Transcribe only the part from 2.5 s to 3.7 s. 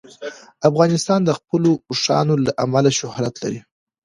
امله شهرت لري.